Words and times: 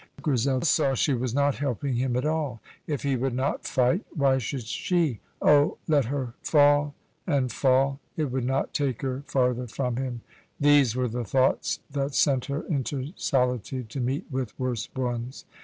Grizel 0.23 0.61
saw 0.61 0.95
she 0.95 1.13
was 1.13 1.31
not 1.31 1.57
helping 1.57 1.93
him 1.93 2.15
at 2.15 2.25
all. 2.25 2.59
If 2.87 3.03
he 3.03 3.15
would 3.15 3.35
not 3.35 3.65
fight, 3.67 4.03
why 4.11 4.39
should 4.39 4.63
she? 4.63 5.19
Oh, 5.43 5.77
let 5.87 6.05
her 6.05 6.33
fall 6.41 6.95
and 7.27 7.51
fall, 7.51 7.99
it 8.17 8.31
would 8.31 8.45
not 8.45 8.73
take 8.73 9.03
her 9.03 9.21
farther 9.27 9.67
from 9.67 9.97
him! 9.97 10.21
These 10.59 10.95
were 10.95 11.07
the 11.07 11.23
thoughts 11.23 11.81
that 11.91 12.15
sent 12.15 12.45
her 12.45 12.63
into 12.63 13.13
solitude, 13.15 13.89
to 13.89 13.99
meet 13.99 14.25
with 14.31 14.59
worse 14.59 14.89
ones. 14.95 15.45